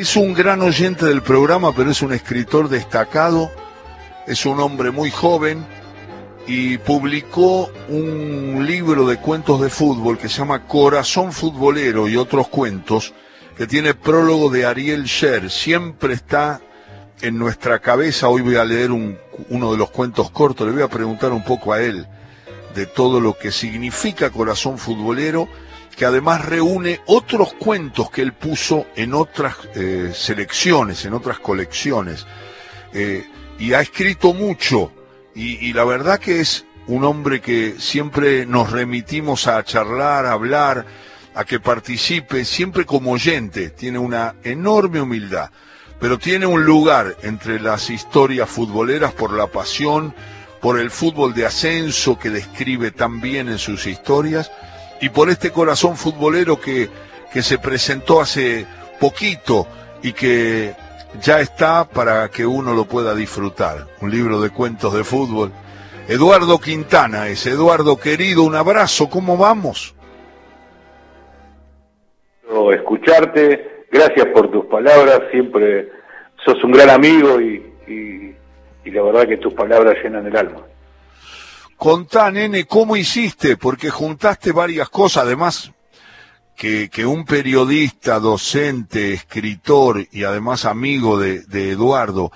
[0.00, 3.50] es un gran oyente del programa, pero es un escritor destacado,
[4.28, 5.66] es un hombre muy joven
[6.46, 12.46] y publicó un libro de cuentos de fútbol que se llama Corazón Futbolero y otros
[12.46, 13.12] cuentos,
[13.56, 15.50] que tiene prólogo de Ariel Sher.
[15.50, 16.60] Siempre está
[17.20, 18.28] en nuestra cabeza.
[18.28, 21.72] Hoy voy a leer uno de los cuentos cortos, le voy a preguntar un poco
[21.72, 22.06] a él
[22.72, 25.48] de todo lo que significa Corazón Futbolero,
[25.98, 32.24] que además reúne otros cuentos que él puso en otras eh, selecciones, en otras colecciones.
[32.92, 33.26] Eh,
[33.58, 34.92] y ha escrito mucho
[35.34, 40.86] y, la verdad que es un hombre que siempre nos remitimos a charlar, a hablar,
[41.34, 45.50] a que participe, siempre como oyente, tiene una enorme humildad,
[46.00, 50.14] pero tiene un lugar entre las historias futboleras por la pasión,
[50.60, 54.50] por el fútbol de ascenso que describe tan bien en sus historias,
[55.00, 56.88] y por este corazón futbolero que,
[57.32, 58.66] que se presentó hace
[59.00, 59.66] poquito
[60.02, 60.74] y que
[61.20, 63.86] ya está para que uno lo pueda disfrutar.
[64.00, 65.52] Un libro de cuentos de fútbol.
[66.08, 67.46] Eduardo Quintana es.
[67.46, 69.94] Eduardo querido, un abrazo, ¿cómo vamos?
[72.72, 75.90] Escucharte, gracias por tus palabras, siempre
[76.44, 80.67] sos un gran amigo y, y la verdad que tus palabras llenan el alma.
[81.78, 83.56] Contá, nene, ¿cómo hiciste?
[83.56, 85.70] Porque juntaste varias cosas, además
[86.56, 92.32] que, un periodista, docente, escritor y además amigo de, Eduardo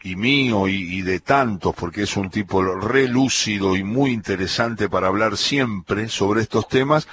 [0.00, 5.36] y mío y, de tantos, porque es un tipo relúcido y muy interesante para hablar
[5.36, 7.08] siempre sobre estos temas,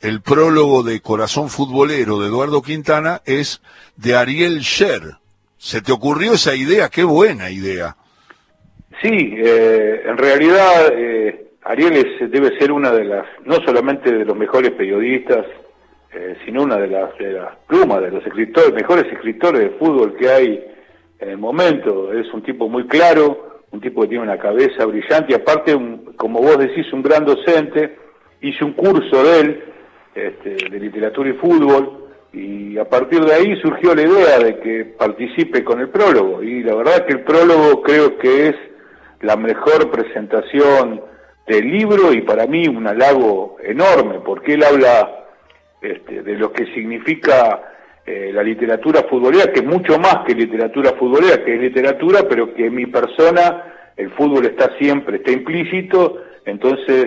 [0.00, 3.60] el prólogo de Corazón Futbolero de Eduardo Quintana es
[3.96, 5.18] de Ariel Sher.
[5.58, 6.88] ¿Se te ocurrió esa idea?
[6.88, 7.98] Qué buena idea.
[9.02, 14.36] Sí, eh, en realidad eh, Ariel debe ser una de las, no solamente de los
[14.36, 15.46] mejores periodistas,
[16.12, 17.10] eh, sino una de las,
[17.66, 20.64] plumas de los escritores, mejores escritores de fútbol que hay
[21.20, 22.12] en el momento.
[22.12, 25.78] Es un tipo muy claro, un tipo que tiene una cabeza brillante y aparte,
[26.16, 27.96] como vos decís, un gran docente.
[28.40, 29.64] Hice un curso de él,
[30.14, 34.84] este, de literatura y fútbol, y a partir de ahí surgió la idea de que
[34.98, 36.42] participe con el prólogo.
[36.42, 38.54] Y la verdad que el prólogo creo que es
[39.20, 41.00] la mejor presentación
[41.46, 45.26] del libro y para mí un halago enorme, porque él habla
[45.80, 47.62] este, de lo que significa
[48.06, 52.54] eh, la literatura futbolera, que es mucho más que literatura futbolera, que es literatura, pero
[52.54, 57.06] que en mi persona el fútbol está siempre, está implícito, entonces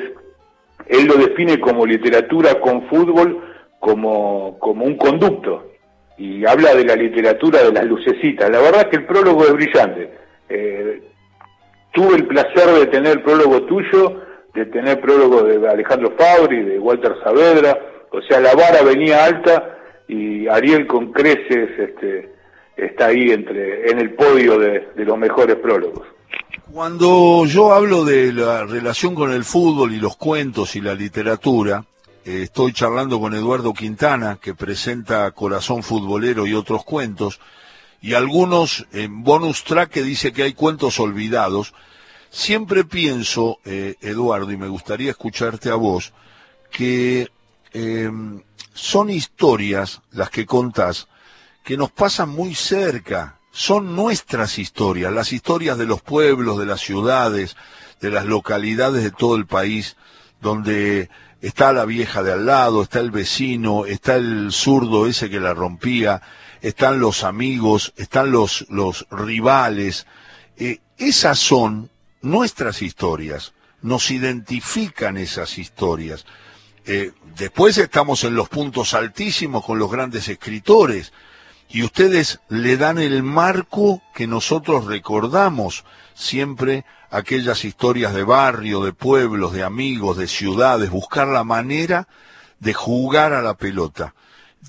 [0.88, 3.44] él lo define como literatura con fútbol,
[3.80, 5.72] como, como un conducto,
[6.18, 8.50] y habla de la literatura de las lucecitas.
[8.50, 10.12] La verdad es que el prólogo es brillante.
[10.50, 11.02] Eh,
[11.94, 14.22] tuve el placer de tener prólogo tuyo,
[14.54, 17.78] de tener prólogo de Alejandro Fabri, de Walter Saavedra,
[18.12, 22.34] o sea, la vara venía alta y Ariel con creces este,
[22.76, 26.06] está ahí entre en el podio de, los mejores prólogos.
[26.72, 31.84] Cuando yo hablo de la relación con el fútbol y los cuentos y la literatura,
[32.26, 37.40] eh, estoy charlando con Eduardo Quintana, que presenta Corazón Futbolero y otros cuentos,
[38.02, 41.74] y algunos en bonus track que dice que hay cuentos olvidados.
[42.30, 46.14] Siempre pienso, eh, Eduardo, y me gustaría escucharte a vos,
[46.72, 47.30] que
[47.74, 48.42] Em,
[48.74, 51.08] son historias, las que contás,
[51.64, 56.82] que nos pasan muy cerca, son nuestras historias, las historias de los pueblos, de las
[56.82, 57.56] ciudades,
[58.02, 59.96] de las localidades de todo el país,
[60.42, 61.10] donde
[61.42, 65.54] está la vieja de al lado, está el vecino, está el zurdo ese que la
[65.54, 66.22] rompía,
[66.62, 68.66] están los amigos, están los,
[69.10, 70.06] rivales.
[70.58, 71.90] Eh, esas son
[72.22, 76.26] nuestras historias, nos identifican esas historias.
[76.86, 81.14] Eh, después estamos en los puntos altísimos con los grandes escritores
[81.70, 88.94] y ustedes le dan el marco que nosotros recordamos siempre aquellas historias de barrio, de
[88.94, 92.08] pueblos, de amigos, de ciudades, buscar la manera
[92.60, 94.14] de jugar a la pelota.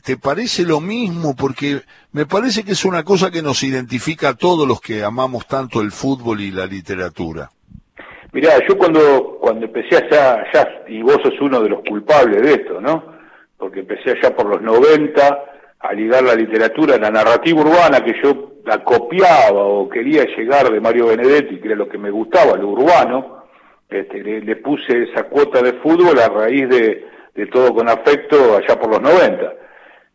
[0.05, 1.37] ¿Te parece lo mismo?
[1.37, 1.83] Porque
[2.13, 5.81] me parece que es una cosa que nos identifica a todos los que amamos tanto
[5.81, 7.51] el fútbol y la literatura.
[8.33, 12.53] Mirá, yo cuando, cuando empecé allá, allá, y vos sos uno de los culpables de
[12.53, 13.05] esto, ¿no?
[13.59, 15.45] Porque empecé allá por los 90
[15.81, 20.81] a ligar la literatura, la narrativa urbana que yo la copiaba o quería llegar de
[20.81, 23.45] Mario Benedetti, que era lo que me gustaba, lo urbano,
[23.91, 28.81] este, le, puse esa cuota de fútbol a raíz de, de todo con afecto allá
[28.81, 29.53] por los 90.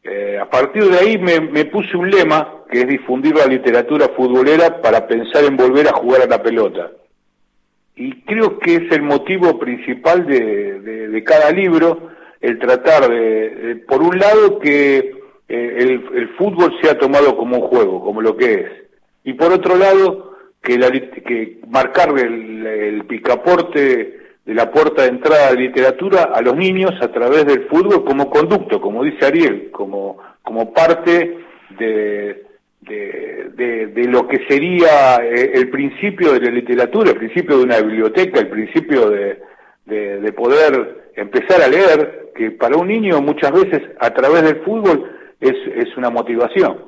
[0.03, 4.09] Eh, a partir de ahí me, me, puse un lema que es difundir la literatura
[4.15, 6.91] futbolera para pensar en volver a jugar a la pelota
[7.97, 14.19] y creo que es el motivo principal de, cada libro, el tratar de, por un
[14.19, 14.97] lado, que
[15.49, 18.71] eh, el, fútbol se ha tomado como un juego, como lo que es.
[19.23, 25.51] Y por otro lado, que, la, que marcar el, picaporte de la puerta de entrada
[25.51, 30.17] de literatura a los niños a través del fútbol como conducto, como dice Ariel, como,
[30.41, 31.38] como parte
[31.77, 32.45] de,
[32.79, 37.81] de, de, lo que sería eh, el principio de la literatura, el principio de una
[37.81, 39.38] biblioteca, el principio de,
[39.85, 45.11] de, poder empezar a leer, que para un niño muchas veces a través del fútbol
[45.41, 46.85] es, es una motivación.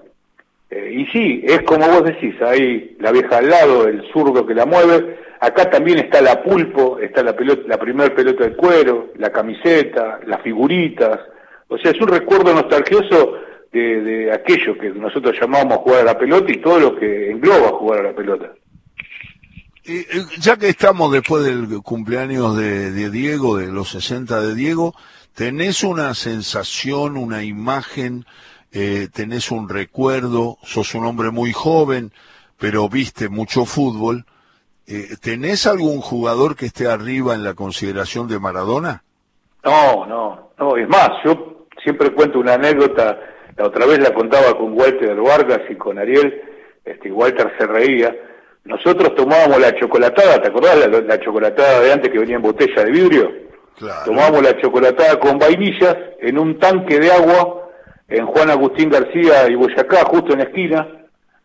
[0.70, 4.54] Eh, y sí, es como vos decís, ahí la vieja al lado, el zurdo que
[4.54, 9.32] la mueve, acá también está la pulpo, está la pelota, la pelota de cuero, la
[9.32, 11.20] camiseta, las figuritas,
[11.70, 13.36] o sea, es un recuerdo nostalgioso
[13.72, 18.00] de, aquello que nosotros llamamos jugar a la pelota y todo lo que engloba jugar
[18.00, 18.52] a la pelota.
[19.86, 20.06] Y,
[20.40, 24.96] ya que estamos después del cumpleaños de, de Diego, de los 60 de Diego,
[25.36, 28.26] ¿tenés una sensación, una imagen,
[28.72, 32.12] eh, tenés un recuerdo, sos un hombre muy joven,
[32.58, 34.26] pero viste mucho fútbol,
[34.90, 39.04] eh, ¿tenés algún jugador que esté arriba en la consideración de Maradona?
[39.64, 43.18] No, no, no, es más, yo siempre cuento una anécdota
[43.60, 46.42] la otra vez la contaba con Walter Vargas y con Ariel,
[46.86, 48.16] este, Walter se reía.
[48.64, 52.92] Nosotros tomábamos la chocolatada, ¿te acordás la, chocolatada de antes que venía en botella de
[52.92, 53.30] vidrio?
[54.06, 57.70] Tomábamos la chocolatada con vainillas en un tanque de agua
[58.08, 60.88] en Juan Agustín García y Boyacá, justo en la esquina,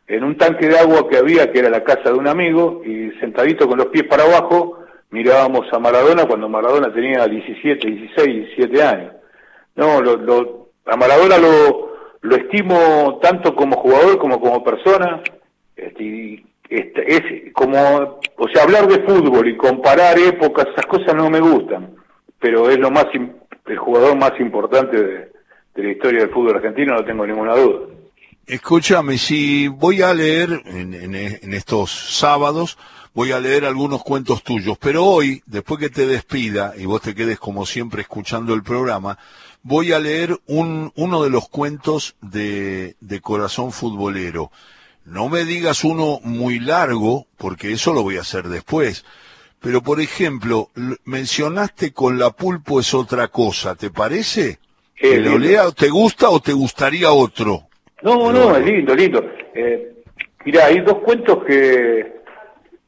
[0.07, 3.11] en un tanque de agua que había, que era la casa de un amigo, y
[3.21, 4.79] sentadito con los pies para abajo,
[5.11, 9.13] mirábamos a Maradona cuando Maradona tenía 17, 16, 17 años.
[9.77, 15.23] No, lo, a Maradona lo, lo estimo tanto como jugador como como persona.
[15.77, 21.29] Este, este, es como, o sea, hablar de fútbol y comparar épocas, esas cosas no
[21.31, 21.95] me gustan,
[22.41, 23.07] pero es lo más,
[23.67, 25.33] el jugador más importante de,
[25.77, 27.94] la historia del fútbol argentino, no tengo ninguna duda.
[28.47, 32.77] Escúchame, si voy a leer en, en, estos sábados,
[33.15, 37.15] voy a leer algunos cuentos tuyos, pero hoy, después que te despida y vos te
[37.15, 39.19] quedes como siempre escuchando el programa,
[39.63, 44.51] voy a leer un, uno de los cuentos de, de Corazón Futbolero.
[45.07, 49.05] No me digas uno muy largo, porque eso lo voy a hacer después.
[49.61, 50.71] Pero, por ejemplo,
[51.05, 54.59] mencionaste con la pulpo es otra cosa, ¿te parece?
[54.95, 55.71] ¿Que lo lea?
[55.73, 57.69] ¿Te gusta o te gustaría otro?
[58.03, 59.25] No, no, es lindo, lindo.
[59.55, 59.93] Eh,
[60.45, 62.15] mira, hay dos cuentos que,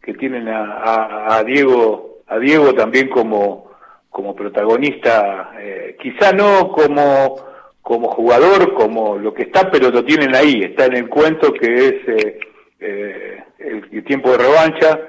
[0.03, 3.71] que tienen a, a, Diego, a Diego también como,
[4.17, 7.37] como protagonista, eh, quizá no como,
[7.83, 11.67] como jugador, como lo que está, pero lo tienen ahí, está en el cuento que
[11.67, 12.39] es eh,
[12.81, 15.01] eh, el, tiempo de revancha,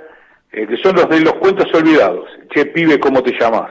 [0.51, 3.69] que son los de los cuentos olvidados, che pibe, ¿cómo te llamas?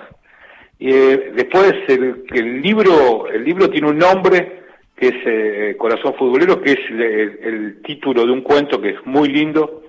[0.78, 4.62] Y después el, el, libro, el libro tiene un nombre
[4.96, 9.82] que es Corazón Futbolero, que es el, título de un cuento que es muy lindo,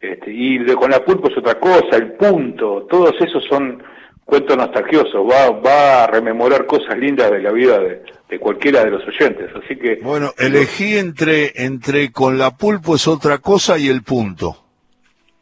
[0.00, 3.82] este, y de, con la pulpa es otra cosa, el punto, todos esos son
[4.24, 9.06] cuento nostalgioso, va, va a rememorar cosas lindas de la vida de, cualquiera de los
[9.06, 9.96] oyentes, así que...
[9.96, 14.56] Bueno, elegí entre, entre con la pulpo es otra cosa y el punto.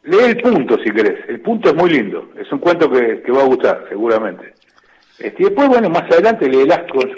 [0.03, 3.31] Lee el punto si querés, el punto es muy lindo, es un cuento que, que
[3.31, 4.53] va a gustar, seguramente.
[5.19, 7.09] Este, y después, bueno, más adelante leerás con...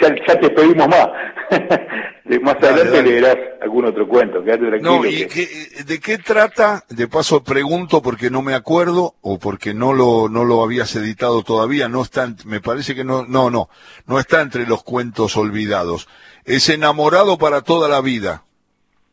[0.00, 1.08] ya, ya te pedimos más.
[2.42, 4.96] más adelante leerás algún otro cuento, quédate tranquilo.
[4.96, 6.84] No, ¿y de qué trata?
[6.88, 11.42] De paso pregunto porque no me acuerdo o porque no lo, no lo habías editado
[11.42, 13.68] todavía, no está, me parece que no, no, no,
[14.06, 16.08] no está entre los cuentos olvidados.
[16.44, 18.44] Es enamorado para toda la vida.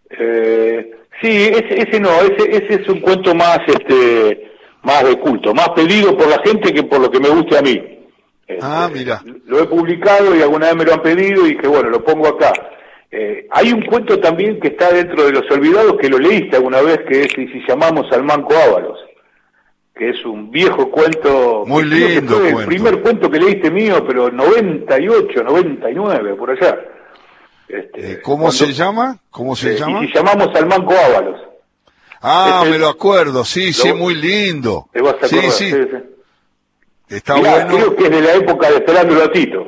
[0.10, 4.52] Eh, sí, ese, ese no, ese, ese es un cuento más, este,
[4.84, 7.62] más de culto, más pedido por la gente que por lo que me guste a
[7.62, 8.01] mí.
[8.62, 9.24] Ah, este, mira.
[9.46, 12.28] Lo he publicado y alguna vez me lo han pedido y que bueno, lo pongo
[12.28, 12.54] acá.
[13.12, 16.82] Eh, hay un cuento también que está dentro de los olvidados que lo leíste alguna
[16.82, 18.98] vez, que es Si llamamos al Manco Ábalos,
[19.94, 21.66] que es un viejo cuento.
[21.68, 22.44] Muy lindo.
[22.46, 26.80] el primer cuento que leíste mío, pero 98, 99, por allá.
[27.68, 29.18] Este, eh, ¿Cómo se llama?
[29.30, 30.04] ¿Cómo se eh, llama?
[30.04, 31.40] Y si llamamos al Manco Ábalos.
[32.22, 34.88] Ah, me lo acuerdo, sí, sí, muy lindo.
[35.24, 35.74] sí, sí,
[37.12, 37.68] Está bueno.
[37.68, 39.68] Creo que es de la época de Esperando a Tito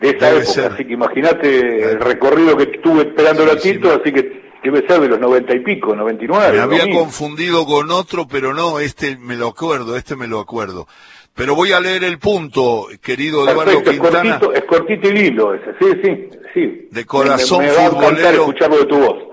[0.00, 0.74] de esa época.
[0.74, 5.08] Así que imagínate el recorrido que tuve esperando a Tito, así que debe ser de
[5.08, 6.56] los noventa y pico, noventa y nueve.
[6.56, 10.88] Me había confundido con otro, pero no, este me lo acuerdo, este me lo acuerdo.
[11.34, 14.34] Pero voy a leer el punto, querido Eduardo Quintana.
[14.34, 16.88] Es cortito, es cortito y lindo ese, sí, sí, sí.
[16.90, 19.31] De corazón me, me va A escucharlo de tu voz.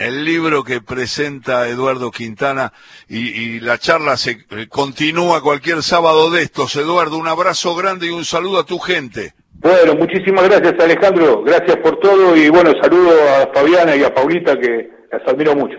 [0.00, 2.72] El libro que presenta Eduardo Quintana
[3.06, 6.74] y, la charla se eh, continúa cualquier sábado de estos.
[6.76, 9.34] Eduardo, un abrazo grande y un saludo a tu gente.
[9.54, 14.58] Bueno, muchísimas gracias Alejandro, gracias por todo y bueno, saludo a Fabiana y a Paulita
[14.58, 15.76] que las admiro mucho.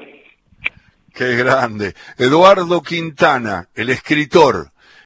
[1.15, 1.95] Qué grande.
[2.19, 4.70] Eduardo Quintana, el escritor,